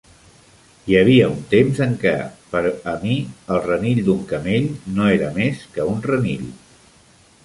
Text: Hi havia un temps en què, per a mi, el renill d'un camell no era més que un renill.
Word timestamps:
Hi 0.91 0.95
havia 0.99 1.27
un 1.33 1.43
temps 1.51 1.81
en 1.85 1.91
què, 2.03 2.13
per 2.53 2.63
a 2.93 2.95
mi, 3.03 3.17
el 3.57 3.61
renill 3.67 4.01
d'un 4.09 4.23
camell 4.33 4.65
no 4.97 5.11
era 5.19 5.29
més 5.37 5.61
que 5.77 5.87
un 5.93 6.01
renill. 6.09 6.49